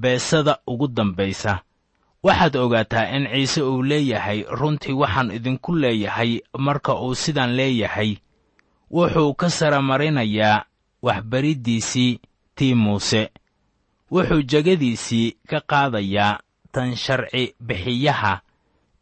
beesada 0.00 0.54
ugu 0.66 0.88
dambaysa 0.88 1.52
waxaad 2.22 2.56
ogaataa 2.56 3.06
in 3.16 3.24
ciise 3.32 3.62
uu 3.62 3.82
leeyahay 3.82 4.40
runtii 4.58 4.92
waxaan 5.02 5.30
idinku 5.36 5.70
leeyahay 5.82 6.40
marka 6.58 6.92
uu 6.94 7.14
sidaan 7.14 7.52
leeyahay. 7.58 8.16
Wuxuu 8.92 9.34
ka 9.34 9.50
saramarinayaa 9.50 10.64
waxbariddiisii 11.02 12.20
tii 12.56 12.74
muuse. 12.74 13.30
Wuxuu 14.12 14.42
jegadiisii 14.42 15.36
ka 15.50 15.60
qaadayaa 15.60 16.38
tan 16.72 16.96
sharci 16.96 17.54
bixiyaha 17.60 18.40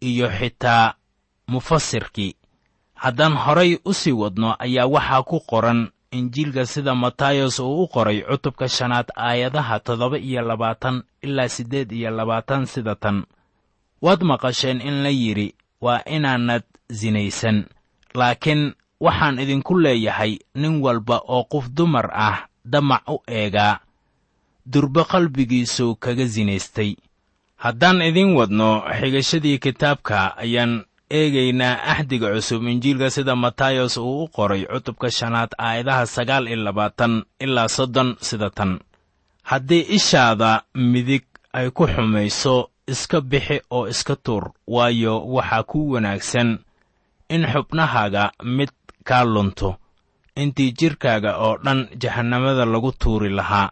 iyo 0.01 0.29
xitaa 0.39 0.95
mufasirkii 1.47 2.35
haddaan 2.95 3.35
horay 3.45 3.79
u 3.85 3.95
sii 3.95 4.13
wadno 4.13 4.57
ayaa 4.59 4.87
waxaa 4.87 5.23
ku 5.23 5.41
qoran 5.41 5.89
injiilka 6.11 6.67
sida 6.67 6.95
matayos 6.95 7.59
uu 7.61 7.83
u 7.83 7.89
qoray 7.89 8.23
cutubka 8.23 8.69
shanaad 8.69 9.09
aayadaha 9.17 9.81
toddoba 9.81 10.19
iyo 10.19 10.43
labaatan 10.43 11.03
ilaa 11.23 11.49
siddeed 11.49 11.93
iyo 11.93 12.11
labaatan 12.11 12.67
sida 12.67 12.95
tan. 12.95 13.25
Waad 14.03 14.23
maqasheen 14.23 14.81
in 14.81 15.03
la 15.03 15.09
yidhi 15.09 15.55
waa 15.81 16.03
inaanad 16.07 16.63
sinaysan 16.91 17.65
laakiin 18.15 18.75
waxaan 19.01 19.39
idinku 19.39 19.79
leeyahay 19.79 20.39
nin 20.55 20.83
walba 20.83 21.17
oo 21.29 21.45
qof 21.45 21.69
dumar 21.71 22.11
ah 22.13 22.47
damac 22.65 23.09
u 23.09 23.23
eegaa. 23.29 23.79
Durbe 24.67 25.05
qalbigiisuu 25.05 25.95
kaga 25.95 26.29
sinaystay 26.29 26.97
haddaan 27.57 28.03
idiin 28.03 28.35
wadno 28.35 28.83
xigashadii 29.01 29.59
kitaabka 29.59 30.37
ayaan 30.37 30.85
eegaynaa 31.11 31.83
axdiga 31.93 32.29
cusub 32.35 32.63
injiilka 32.69 33.11
sida 33.11 33.37
matayos 33.37 33.97
uu 33.97 34.25
u 34.25 34.29
qoray 34.29 34.63
cutubka 34.73 35.11
shanaad 35.11 35.51
aayadaha 35.59 36.07
sagaal 36.07 36.47
iyo 36.49 36.57
labaatan 36.57 37.23
ilaa 37.41 37.69
soddon 37.69 38.17
sida 38.21 38.51
tan. 38.51 38.79
Haddii 39.43 39.81
ishaada 39.97 40.63
midig 40.75 41.25
ay 41.53 41.71
ku 41.71 41.87
xumayso 41.87 42.71
iska 42.87 43.21
bixi 43.21 43.61
oo 43.71 43.89
iska 43.89 44.17
tuur 44.17 44.45
waayo 44.67 45.15
waxaa 45.35 45.63
ku 45.63 45.79
wanaagsan 45.93 46.59
in 47.29 47.43
xubnahaaga 47.53 48.31
mid 48.45 48.71
kaa 49.05 49.25
lunto 49.25 49.77
intii 50.37 50.73
jidhkaaga 50.79 51.37
oo 51.39 51.57
dhan 51.65 51.89
jahannamada 52.01 52.65
lagu 52.65 52.93
tuuri 52.93 53.31
lahaa. 53.31 53.71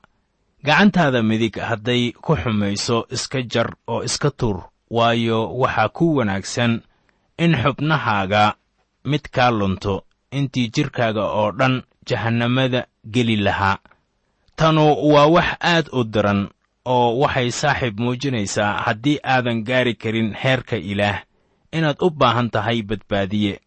Gacantaada 0.65 1.23
midig 1.23 1.55
hadday 1.69 2.13
ku 2.13 2.37
xumayso 2.37 3.07
iska 3.11 3.43
jar 3.43 3.69
oo 3.87 4.03
iska 4.03 4.31
tuur 4.31 4.59
waayo 4.91 5.55
waxaa 5.61 5.89
ku 5.89 6.17
wanaagsan 6.17 6.81
in 7.39 7.57
xubnahaaga 7.63 8.55
mid 9.05 9.25
kaa 9.33 9.51
lunto. 9.51 10.05
Intii 10.31 10.69
jidhkaaga 10.75 11.25
oo 11.25 11.51
dhan 11.53 11.83
jahannamada 12.09 12.87
geli 13.11 13.37
lahaa. 13.37 13.79
Tanu 14.57 14.85
waa 15.13 15.27
wax 15.27 15.49
aad 15.61 15.87
u 15.93 16.05
daran 16.05 16.49
oo 16.85 17.19
waxay 17.21 17.51
saaxiib 17.51 17.99
muujinaysaa 18.01 18.73
haddii 18.85 19.19
aadan 19.25 19.63
gaari 19.65 19.95
karin 19.95 20.35
heerka 20.35 20.77
ilaah. 20.77 21.23
Inaad 21.73 21.97
u 22.01 22.11
baahan 22.11 22.51
tahay 22.51 22.83
badbaadiye. 22.83 23.61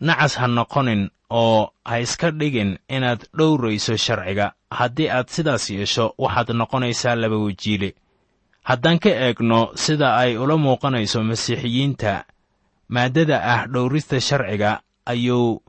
Nacas 0.00 0.34
ha 0.38 0.46
noqonin 0.46 1.10
oo 1.30 1.70
ha 1.84 1.98
iska 2.00 2.30
dhigin 2.30 2.78
inaad 2.88 3.26
dhowrayso 3.38 3.96
sharciga. 3.96 4.52
Haddii 4.70 5.08
aad 5.10 5.28
sidaas 5.28 5.70
yeesho 5.70 6.14
waxaad 6.18 6.50
noqonaysaa 6.50 7.14
laba 7.14 7.36
wejiile. 7.36 7.94
Haddaan 8.62 8.98
ka 8.98 9.10
eegno 9.10 9.70
sida 9.74 10.16
ay 10.16 10.36
ula 10.36 10.56
muuqanayso 10.56 11.22
masiixiyiinta 11.22 12.24
maaddada 12.88 13.36
ah 13.44 13.66
dhowrista 13.66 14.20
sharciga 14.20 14.80
ayuu 15.06 15.62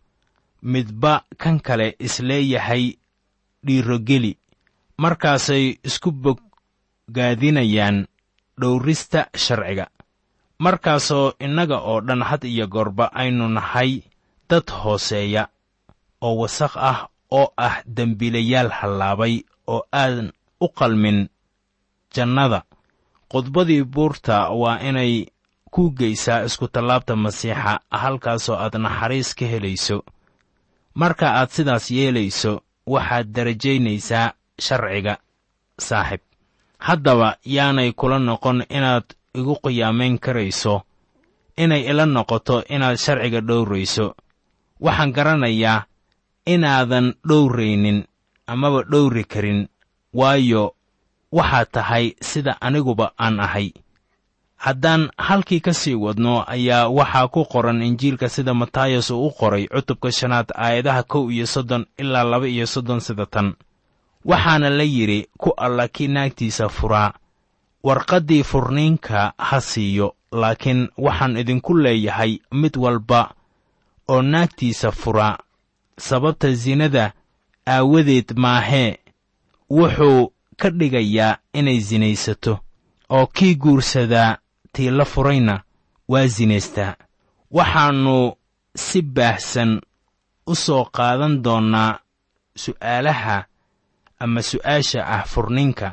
midba 0.62 1.24
kan 1.38 1.60
kale 1.60 1.96
is 2.00 2.20
leeyahay 2.20 2.94
dhiirogeli. 3.66 4.38
Markaasay 4.98 5.78
isku 5.84 6.12
boggaadinayaan 6.12 8.08
dhowrista 8.62 9.28
sharciga. 9.36 9.88
Markaasoo 10.60 11.34
innaga 11.40 11.78
oo 11.80 12.02
dhan 12.02 12.24
had 12.24 12.44
iyo 12.48 12.68
goorba 12.68 13.12
aynu 13.14 13.48
nahay 13.50 14.02
dad 14.50 14.64
hooseeya 14.72 15.48
oo 16.22 16.36
wasakh 16.42 16.78
ah 16.78 17.08
oo 17.32 17.52
ah 17.58 17.84
dembiilayaal 17.86 18.70
hallaabay 18.72 19.44
oo 19.68 19.84
aadan 19.92 20.32
u 20.62 20.68
qalmin 20.70 21.28
jannada. 22.16 22.64
Khudbadii 23.32 23.84
buurta 23.84 24.50
waa 24.50 24.80
inay 24.80 25.26
ku 25.76 25.92
geysaa 26.00 26.48
iskutallaabta 26.48 27.16
masiixa 27.24 27.74
halkaasoo 28.02 28.56
aad 28.64 28.76
naxariis 28.80 29.30
ka 29.36 29.46
helayso. 29.54 29.98
Marka 30.96 31.28
aad 31.40 31.50
sidaas 31.56 31.86
yeelayso 31.92 32.52
waxaad 32.94 33.28
darajaynaysaa 33.36 34.28
sharciga 34.66 35.14
saaxib. 35.88 36.22
Haddaba 36.88 37.30
yaanay 37.56 37.92
kula 38.00 38.20
noqon 38.20 38.64
inaad 38.78 39.08
igu 39.40 39.56
qiyaamayn 39.64 40.16
karayso 40.26 40.76
inay 41.64 41.84
ila 41.92 42.06
noqoto 42.06 42.64
inaad 42.76 42.98
sharciga 43.06 43.42
dhowrayso. 43.48 44.16
Waxaan 44.86 45.12
garanayaa 45.16 45.86
inaadan 46.54 47.08
dhowraynin 47.28 48.00
amaba 48.48 48.80
dhowri 48.92 49.24
karin 49.24 49.68
waayo 50.14 50.64
waxaad 51.38 51.68
tahay 51.72 52.06
sida 52.22 52.54
aniguba 52.62 53.12
aan 53.20 53.40
ahay 53.40 53.68
haddaan 54.66 55.10
halkii 55.18 55.60
ka 55.60 55.74
sii 55.74 55.94
wadno 55.96 56.44
ayaa 56.48 56.88
waxaa 56.90 57.28
ku 57.28 57.46
qoran 57.46 57.82
injiilka 57.82 58.30
sida 58.30 58.54
matayos 58.54 59.10
uu 59.12 59.28
u 59.28 59.32
qoray 59.32 59.68
cutubka 59.68 60.12
shanaad 60.12 60.48
aayadaha 60.56 61.04
kow 61.04 61.30
iyo 61.32 61.46
soddon 61.48 61.86
ilaa 61.98 62.24
laba 62.24 62.48
iyo 62.48 62.66
soddon 62.68 63.00
sida 63.00 63.26
tan. 63.26 63.54
Waxaana 64.26 64.70
la 64.70 64.84
yidhi 64.84 65.28
ku 65.38 65.54
alla 65.58 65.88
kii 65.88 66.08
naagtiisa 66.08 66.70
furaa. 66.70 67.14
Warqaddii 67.84 68.44
furniinka 68.44 69.34
ha 69.38 69.62
siiyo 69.62 70.16
laakiin 70.32 70.90
waxaan 70.98 71.38
idinku 71.38 71.74
leeyahay 71.78 72.40
mid 72.52 72.78
walba 72.78 73.34
oo 74.08 74.22
naagtiisa 74.22 74.92
furaa. 74.92 75.38
Sababta 76.00 76.56
sinada 76.56 77.14
aawadeed 77.68 78.34
maahee 78.36 78.98
wuxuu 79.70 80.32
ka 80.58 80.70
dhigayaa 80.70 81.38
inay 81.54 81.80
sinaysato 81.82 82.60
oo 83.10 83.26
kii 83.28 83.56
guursadaa 83.56 84.38
tii 84.76 84.90
la 84.98 85.06
furayna 85.14 85.56
waa 86.12 86.28
sinaystaa 86.36 86.94
waxaannu 87.58 88.18
si 88.86 89.00
baahsan 89.16 89.72
u 90.48 90.54
soo 90.66 90.84
qaadan 90.98 91.34
doonnaa 91.46 91.92
su'aalaha 92.64 93.38
ama 94.24 94.42
su'aasha 94.50 95.02
ah 95.16 95.24
furninka. 95.32 95.90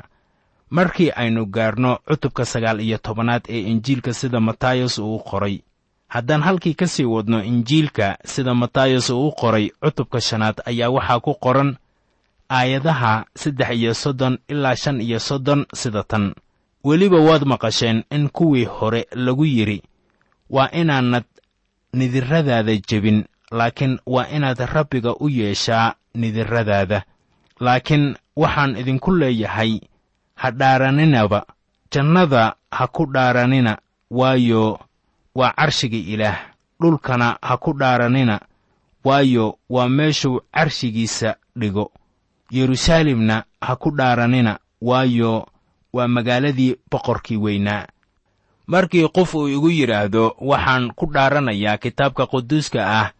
Markii 0.69 1.11
aynu 1.21 1.45
gaarno 1.55 1.91
cutubka 2.07 2.43
sagaal 2.45 2.79
iyo 2.81 2.97
tobanaad 2.97 3.43
ee 3.55 3.61
injiilka 3.71 4.13
sida 4.13 4.39
matayos 4.39 4.95
uu 4.99 5.19
qoray. 5.29 5.55
Haddaan 6.13 6.41
halkii 6.47 6.73
ka 6.79 6.87
sii 6.87 7.05
wadno 7.05 7.43
injiilka 7.43 8.17
sida 8.25 8.53
matayos 8.53 9.09
uu 9.09 9.31
qoray 9.31 9.65
cutubka 9.81 10.21
shanaad 10.21 10.57
ayaa 10.65 10.89
waxaa 10.95 11.19
ku 11.25 11.33
qoran 11.43 11.71
aayadaha 12.49 13.25
saddex 13.35 13.69
iyo 13.79 13.93
soddon 13.93 14.37
ilaa 14.47 14.75
shan 14.75 15.01
iyo 15.01 15.19
soddon 15.19 15.65
sida 15.73 16.03
tan 16.03 16.33
weliba 16.83 17.17
waad 17.19 17.43
maqasheen 17.45 18.03
in 18.11 18.29
kuwii 18.29 18.65
hore 18.65 19.07
lagu 19.11 19.45
yidhi 19.45 19.83
waa 20.49 20.69
inaanad 20.71 21.23
nidirradaada 21.93 22.75
jebin 22.77 23.23
laakiin 23.51 23.99
waa 24.05 24.27
inaad 24.27 24.59
rabbiga 24.59 25.15
u 25.15 25.29
yeeshaa 25.29 25.93
nidirradaada. 26.13 27.03
Laakiin 27.59 28.15
waxaan 28.35 28.75
idinku 28.77 29.11
leeyahay 29.15 29.79
ha 30.35 30.51
dhaaraninaba. 30.51 31.45
Jannada 31.91 32.55
ha 32.71 32.87
ku 32.87 33.05
dhaaranina 33.05 33.77
waayo 34.11 34.79
waa 35.35 35.51
carshiga 35.53 35.97
ilaah. 35.97 36.39
Dhulkana 36.81 37.37
ha 37.41 37.57
ku 37.57 37.73
dhaaranina 37.73 38.39
waayo 39.03 39.57
waa 39.69 39.89
meeshuu 39.89 40.41
carshigiisa 40.51 41.35
dhigo. 41.55 41.91
Yeruusaalemna 42.51 43.43
ha 43.61 43.75
ku 43.75 43.91
dhaaranina 43.91 44.59
waayo 44.81 45.47
waa 45.93 46.07
magaaladii 46.07 46.75
boqorkii 46.91 47.37
weynaa. 47.37 47.85
Markii 48.67 49.07
qof 49.07 49.35
uu 49.35 49.47
igu 49.47 49.69
yidhaahdo 49.69 50.35
waxaan 50.41 50.91
ku 50.95 51.05
dhaaranayaa 51.13 51.77
kitaabka 51.77 52.25
quduuska 52.27 52.81
ah 53.01 53.11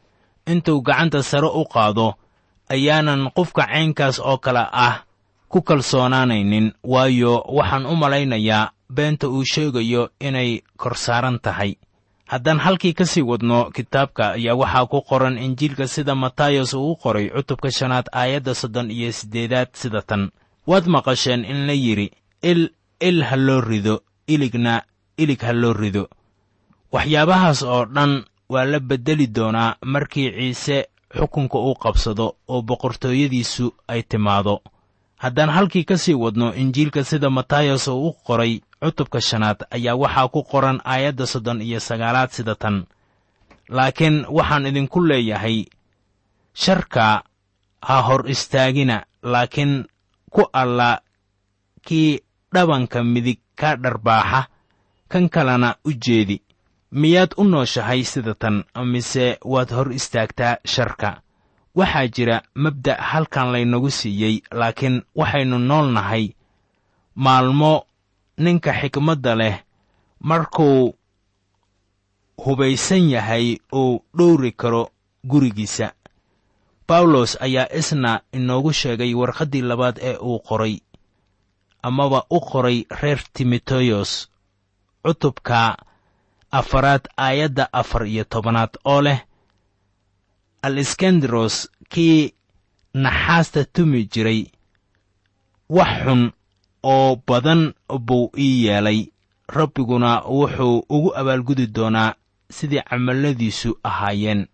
intuu 0.48 0.82
gacanta 0.82 1.24
sare 1.24 1.48
u 1.48 1.66
qaado 1.66 2.14
ayaanan 2.70 3.32
qofka 3.36 3.68
caynkaas 3.68 4.20
oo 4.20 4.38
kale 4.38 4.64
ah 4.72 5.04
ku 5.50 5.62
kalsoonaanaynin 5.62 6.72
waayo 6.84 7.44
waxaan 7.58 7.86
u 7.86 7.96
malaynayaa 7.96 8.72
beenta 8.94 9.28
uu 9.30 9.44
sheegayo 9.46 10.10
inay 10.20 10.62
kor 10.78 10.96
saaran 10.98 11.40
tahay. 11.40 11.76
Haddaan 12.26 12.60
halkii 12.60 12.94
ka 12.94 13.06
sii 13.06 13.22
wadno 13.22 13.70
kitaabka 13.76 14.32
ayaa 14.32 14.56
waxaa 14.56 14.86
ku 14.86 15.02
qoran 15.02 15.38
injiilka 15.38 15.88
sida 15.88 16.16
matayos 16.16 16.74
uu 16.74 16.92
u 16.92 16.96
qoray 16.96 17.30
cutubka 17.30 17.72
shanaad 17.72 18.08
aayadda 18.12 18.56
soddon 18.56 18.92
iyo 18.92 19.12
siddeedaad 19.12 19.68
sida 19.74 20.02
tan. 20.02 20.32
Waad 20.68 20.88
maqasheen 20.88 21.46
in 21.46 21.68
la 21.68 21.74
yidhi 21.74 22.12
il 22.44 23.24
ha 23.24 23.36
loo 23.36 23.62
rido 23.62 23.96
iligna 24.28 24.84
ilig 25.18 25.42
ha 25.42 25.54
loo 25.54 25.74
rido 25.74 26.04
waxyaabahaas 26.94 27.60
oo 27.64 27.86
dhan 27.96 28.12
waa 28.50 28.66
la 28.66 28.80
beddeli 28.80 29.28
doonaa 29.28 29.76
markii 29.94 30.30
ciise 30.38 30.78
xukunka 31.18 31.58
uu 31.58 31.76
qabsado 31.84 32.36
oo 32.48 32.62
boqortooyadiisu 32.62 33.66
ay 33.88 34.02
timaado. 34.04 34.62
Haddaan 35.18 35.50
halkii 35.50 35.84
ka 35.86 35.98
sii 35.98 36.14
wadno 36.14 36.54
injiilka 36.54 37.04
sida 37.04 37.30
matayos 37.30 37.88
uu 37.88 38.08
u 38.08 38.14
qoray 38.26 38.62
cutubka 38.82 39.22
shanaad 39.22 39.60
ayaa 39.72 39.96
waxaa 39.96 40.28
ku 40.28 40.44
qoran 40.44 40.82
aayadda 40.86 41.26
soddon 41.26 41.62
iyo 41.62 41.80
sagaalaad 41.80 42.30
sida 42.32 42.56
tan. 42.56 42.86
Laakiin 43.70 44.26
waxaan 44.30 44.66
idinku 44.66 45.00
leeyahay 45.10 45.66
sharka 46.54 47.24
ha 47.82 48.02
hor 48.02 48.30
istaagina 48.30 49.06
laakiin 49.24 49.86
ku 50.30 50.42
alla 50.54 51.02
kii 51.86 52.20
dhabanka 52.54 53.04
midig 53.04 53.40
ka 53.60 53.76
dharbaaxa 53.84 54.42
kan 55.12 55.30
kalena 55.30 55.76
u 55.86 55.92
jeedi. 56.04 56.38
Miyaad 56.92 57.32
u 57.38 57.44
nooshahay 57.44 58.04
sida 58.04 58.34
tan 58.42 58.64
mise 58.92 59.38
waad 59.46 59.70
hor 59.76 59.92
istaagtaa 59.94 60.58
sharka? 60.66 61.22
Waxaa 61.76 62.08
jira 62.16 62.38
mabda' 62.56 62.98
halkan 63.10 63.52
laynagu 63.54 63.90
siiyey 63.90 64.36
laakiin 64.52 65.02
waxaynu 65.16 65.58
nool 65.60 65.88
nahay 65.96 66.26
maalmo 67.16 67.74
ninka 68.38 68.72
xikmadda 68.80 69.36
leh 69.36 69.56
markuu 70.20 70.94
hubaysan 72.38 73.10
yahay 73.10 73.58
uu 73.74 74.04
dhowri 74.18 74.52
karo 74.52 74.90
gurigiisa. 75.26 75.94
Bawlos 76.88 77.38
ayaa 77.42 77.68
isna 77.80 78.22
inoogu 78.34 78.72
sheegay 78.74 79.14
warqaddii 79.14 79.62
labaad 79.62 79.98
ee 80.02 80.18
uu 80.22 80.40
qoray 80.48 80.76
amaba 81.88 82.20
u 82.30 82.40
qoray 82.50 82.78
reer 83.02 83.20
timoteyos 83.34 84.12
cutubka 85.04 85.78
afaraad 86.60 87.04
aayadda 87.26 87.66
afar 87.82 88.04
iyo 88.08 88.24
tobanaad 88.24 88.74
oo 88.92 89.02
leh 89.02 89.20
aleskandaros 90.62 91.56
kii 91.90 92.34
naxaasta 93.04 93.62
tumi 93.74 94.00
jiray 94.14 94.42
wax 95.70 95.92
xun 96.06 96.22
oo 96.84 97.16
badan 97.28 97.62
buu 98.08 98.32
ii 98.38 98.66
yeelay. 98.66 99.00
Rabbiguna 99.58 100.12
wuxuu 100.38 100.86
ugu 100.90 101.10
abaalgudi 101.20 101.68
doonaa 101.76 102.14
sidii 102.56 102.82
camalladiisu 102.90 103.80
ahaayeen. 103.84 104.48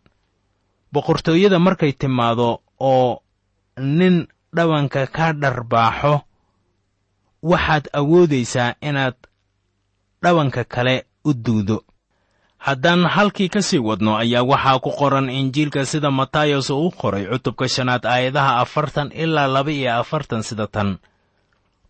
Boqortooyada 0.93 1.59
markay 1.59 1.91
timaado 1.91 2.61
oo 2.79 3.21
nin 3.97 4.27
dhabanka 4.55 5.07
ka 5.07 5.33
dharbaaxo 5.41 6.13
waxaad 7.43 7.85
awoodaysaa 7.93 8.73
inaad 8.81 9.15
dhabanka 10.23 10.63
kale 10.63 11.05
u 11.25 11.33
duudo 11.33 11.83
haddaan 12.57 13.05
halkii 13.05 13.49
ka 13.49 13.61
sii 13.61 13.77
wadno 13.79 14.17
ayaa 14.17 14.43
waxaa 14.43 14.79
ku 14.79 14.91
qoran 14.91 15.29
injiilka 15.29 15.85
sida 15.85 16.11
matayos 16.11 16.69
uu 16.69 16.87
u 16.87 16.91
qoray 16.91 17.25
cutubka 17.31 17.67
shanaad 17.67 18.05
aayadaha 18.05 18.59
afartan 18.59 19.11
ilaa 19.11 19.47
laba 19.47 19.71
iyo 19.71 19.95
afartan 19.95 20.43
sida 20.43 20.67
tan 20.67 20.97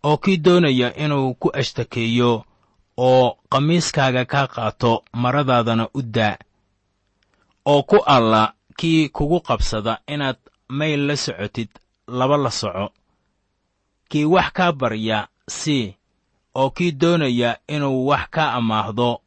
oo 0.02 0.16
kii 0.16 0.36
doonaya 0.36 0.94
inuu 0.96 1.34
ku 1.34 1.50
ashtakeeyo 1.60 2.44
oo 2.96 3.36
qamiiskaaga 3.50 4.24
kaa 4.24 4.46
qaato 4.46 5.04
maradaadana 5.12 5.88
u 5.94 6.02
daa 6.02 6.36
oo 7.64 7.82
ku 7.82 7.96
alla 8.06 8.52
kii 8.78 9.08
kugu 9.08 9.40
qabsada 9.40 9.98
inaad 10.06 10.36
mayl 10.68 11.06
la 11.06 11.16
socotid 11.16 11.68
laba 12.08 12.36
la 12.36 12.50
soco 12.50 12.92
kii 14.08 14.24
wax 14.24 14.48
kaa 14.52 14.72
barya 14.72 15.28
sii 15.50 15.94
oo 16.54 16.70
kii 16.76 16.92
doonaya 17.00 17.50
inuu 17.74 18.06
wax 18.10 18.24
ka 18.34 18.52
amaahdo 18.58 19.20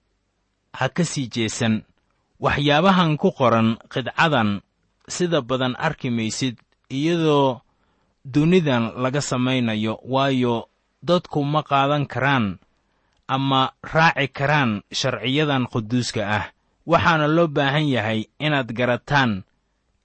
ha 0.77 0.85
ka 0.95 1.03
sii 1.05 1.27
jeesan. 1.33 1.83
Waxyaabahan 2.43 3.15
ku 3.21 3.31
qoran 3.31 3.77
qidcadan 3.91 4.49
sida 5.07 5.39
badan 5.41 5.75
arki 5.79 6.09
maysid 6.09 6.55
iyadoo 6.89 7.61
dunidan 8.33 8.83
laga 9.03 9.21
samaynayo 9.21 9.99
waayo 10.03 10.67
dadku 11.03 11.43
ma 11.43 11.61
qaadan 11.63 12.03
karaan 12.07 12.59
ama 13.27 13.71
raaci 13.83 14.27
karaan 14.37 14.71
sharciyadan 14.91 15.67
quduuska 15.71 16.23
ah. 16.37 16.45
Waxaana 16.87 17.27
loo 17.31 17.47
baahan 17.47 17.87
yahay 17.87 18.27
inaad 18.39 18.67
garataan 18.75 19.43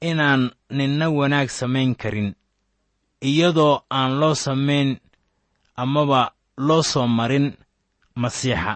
inaan 0.00 0.54
ninna 0.70 1.10
wanaag 1.10 1.50
samayn 1.50 1.94
karin 1.98 2.34
iyadoo 3.22 3.82
aan 3.90 4.12
loo 4.20 4.34
samayn 4.34 5.02
amaba 5.82 6.20
loo 6.66 6.82
soo 6.82 7.06
marin 7.18 7.46
masiixa. 8.22 8.74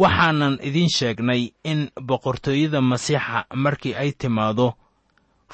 Waxaanan 0.00 0.54
idiin 0.68 0.90
sheegnay 0.96 1.42
in 1.64 1.80
boqortooyada 2.08 2.80
masiixa 2.90 3.38
markii 3.64 3.94
ay 4.02 4.10
timaado 4.20 4.66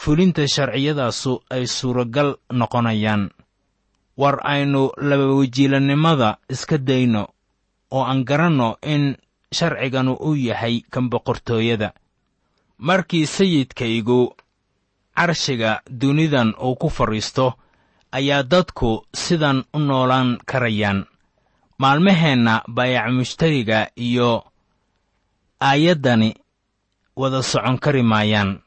fulinta 0.00 0.42
sharciyadaasu 0.54 1.32
ay 1.54 1.64
suuragal 1.66 2.30
noqonayaan. 2.58 3.22
War 4.20 4.36
aynu 4.52 4.82
labawajiilannimada 5.08 6.38
iska 6.54 6.78
dayno 6.78 7.22
oo 7.90 8.02
aan 8.04 8.24
garanno 8.28 8.68
in 8.82 9.16
sharciganu 9.56 10.12
uu 10.26 10.34
yahay 10.48 10.82
kan 10.92 11.10
boqortooyada. 11.12 11.88
Markii 12.78 13.26
sayidkaygu 13.26 14.20
carshiga 15.16 15.80
dunidan 16.00 16.54
uu 16.60 16.76
ku 16.76 16.88
fadhiisto 16.90 17.46
ayaa 18.18 18.42
dadku 18.52 18.90
sidan 19.24 19.58
u 19.74 19.78
noolaan 19.78 20.38
karayaan. 20.50 21.00
Maalmaheenna 21.82 22.54
baayac 22.76 23.08
mushtariga 23.16 23.78
iyo 24.06 24.30
aayaddani 25.60 26.30
wada 27.16 27.42
socon 27.42 27.78
kari 27.78 28.02
maayaan. 28.02 28.60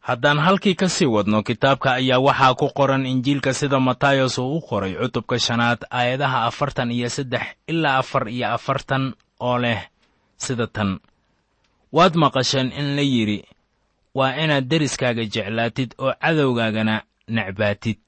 Haddaan 0.00 0.38
halkii 0.38 0.74
ka 0.74 0.88
sii 0.88 1.06
wadno 1.06 1.42
kitaabka 1.42 1.92
ayaa 2.00 2.18
waxaa 2.26 2.54
ku 2.54 2.66
qoran 2.78 3.06
injiilka 3.06 3.52
sida 3.54 3.78
matayos 3.80 4.38
uu 4.38 4.56
u 4.56 4.60
qoray 4.68 4.94
cutubka 5.00 5.38
shanaad 5.38 5.80
aayadaha 5.90 6.44
afartan 6.48 6.90
iyo 6.90 7.08
saddex 7.08 7.42
ilaa 7.68 7.98
afar 8.02 8.28
iyo 8.28 8.48
afartan 8.56 9.14
oo 9.40 9.58
leh 9.58 9.80
sida 10.36 10.66
tan. 10.66 10.98
Waad 11.92 12.14
maqasheen 12.16 12.72
in 12.72 12.96
la 12.96 13.02
yidhi 13.02 13.44
waa 14.14 14.34
inaad 14.42 14.64
deriskaaga 14.70 15.24
jeclaatid 15.34 15.94
oo 15.98 16.12
cadowgaagana 16.22 17.02
necbaatid 17.28 18.00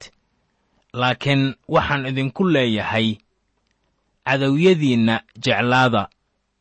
laakiin 0.93 1.55
waxaan 1.67 2.05
idinku 2.05 2.43
leeyahay 2.53 3.07
cadowyadiinna 4.25 5.21
jeclaada 5.43 6.07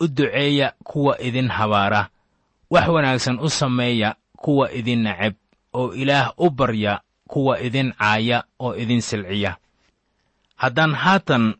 u 0.01 0.07
duceeya 0.09 0.73
kuwa 0.85 1.21
idin 1.21 1.49
habaara 1.49 2.09
wax 2.71 2.89
wanaagsan 2.89 3.39
u 3.41 3.51
sameeya 3.51 4.15
kuwa 4.37 4.73
idin 4.73 5.03
neceb 5.03 5.35
oo 5.75 5.93
ilaah 5.95 6.33
u 6.39 6.51
barya 6.51 7.01
kuwa 7.29 7.61
idin 7.61 7.93
caaya 7.93 8.45
oo 8.61 8.75
idin 8.77 9.01
silciya. 9.01 9.57
Haddaan 10.57 10.95
haatan 10.95 11.55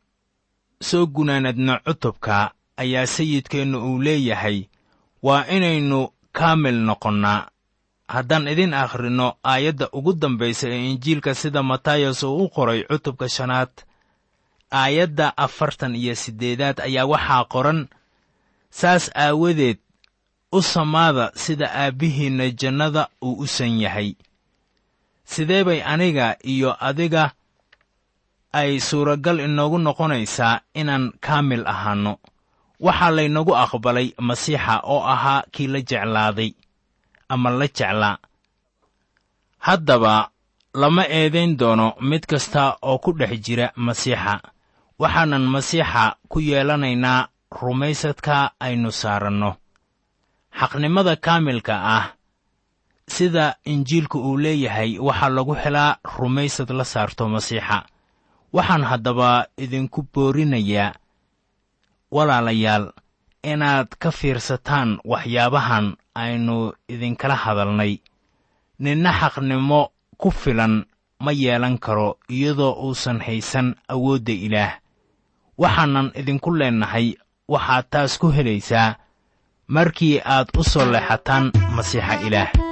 soo 0.83 1.07
gunaanadno 1.07 1.79
cutubka 1.85 2.51
ayaa 2.77 3.07
sayidkeennu 3.07 3.79
uu 3.93 4.03
leeyahay 4.03 4.65
waa 5.23 5.47
inaynu 5.47 6.09
kaamil 6.33 6.75
noqonnaa 6.75 7.49
haddaan 8.09 8.49
idin 8.49 8.75
akhrinno 8.75 9.37
aayadda 9.45 9.89
ugu 9.93 10.13
dambaysa 10.13 10.69
ee 10.69 10.91
injiilka 10.91 11.35
sida 11.35 11.63
matayas 11.63 12.23
uu 12.23 12.45
u 12.45 12.49
qoray 12.49 12.81
cutubka 12.91 13.29
shanaad 13.29 13.71
aayadda 14.71 15.33
afartan 15.37 15.95
iyo 15.97 16.15
siddeedaad 16.15 16.81
ayaa 16.81 17.07
waxaa 17.13 17.45
qoran 17.45 17.89
saas 18.71 19.11
aawadeed 19.15 19.79
u 20.53 20.63
samaada 20.63 21.33
sida 21.35 21.67
aabbihiinna 21.83 22.51
jannada 22.51 23.09
uu 23.23 23.35
u 23.41 23.47
san 23.47 23.81
yahay. 23.81 24.15
Sidee 25.25 25.65
bay 25.65 25.81
aniga 25.83 26.37
iyo 26.45 26.77
adiga 26.89 27.31
ay 28.53 28.81
suuragal 28.81 29.41
inoogu 29.41 29.79
noqonaysaa 29.79 30.61
inaan 30.75 31.13
kaamil 31.21 31.65
ahaanno? 31.67 32.19
Waxaa 32.81 33.11
laynagu 33.17 33.57
aqbalay 33.57 34.09
masiixa 34.29 34.75
oo 34.93 35.01
ahaa 35.15 35.43
kii 35.53 35.67
la 35.73 35.81
jeclaaday 35.81 36.51
ama 37.35 37.51
la 37.59 37.67
jeclaa 37.77 38.17
haddaba 39.67 40.15
lama 40.81 41.05
eedayn 41.19 41.53
doono 41.61 41.89
mid 42.11 42.23
kasta 42.31 42.63
oo 42.89 42.99
ku 42.99 43.11
dhex 43.19 43.33
jira 43.45 43.67
masiixa. 43.87 44.35
Waxaanan 44.99 45.45
masiixa 45.55 46.05
ku 46.31 46.39
yeelanaynaa 46.41 47.29
rumaysadka 47.61 48.37
aynu 48.67 48.91
saaranno. 49.01 49.51
Xaqnimada 50.59 51.15
kaamilka 51.17 51.75
ah 51.97 52.07
sida 53.15 53.57
injiilku 53.73 54.19
uu 54.29 54.37
leeyahay 54.45 54.91
waxaa 55.07 55.29
lagu 55.37 55.55
helaa 55.63 55.97
rumaysad 56.19 56.71
la 56.79 56.85
saarto 56.93 57.29
masiixa. 57.35 57.79
Waxaan 58.57 58.85
haddaba 58.91 59.31
idinku 59.65 60.01
boorinayaa 60.13 60.95
walaalayaal 62.15 62.87
inaad 63.53 63.89
ka 64.03 64.11
fiirsataan 64.19 64.91
waxyaabahan 65.05 65.87
aynu 66.15 66.73
idinkala 66.89 67.37
hadalnay. 67.37 67.99
Ninna 68.79 69.13
xaqnimo 69.13 69.81
ku 70.17 70.31
filan 70.31 70.85
ma 71.21 71.33
yeelan 71.33 71.79
karo 71.79 72.19
iyadoo 72.29 72.73
uusan 72.87 73.21
haysan 73.21 73.75
awoodda 73.89 74.33
ilaah. 74.33 74.73
Waxaanan 75.59 76.13
idinku 76.15 76.51
leennahay 76.59 77.15
waxaad 77.49 77.85
taas 77.91 78.19
ku 78.19 78.31
helaysaa 78.33 78.97
markii 79.69 80.21
aad 80.25 80.49
u 80.59 80.65
soo 80.65 80.87
leexataan 80.93 81.53
masiixa 81.77 82.15
ilaah 82.27 82.72